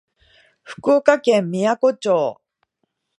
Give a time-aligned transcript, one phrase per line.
[0.63, 2.41] 福岡県みやこ町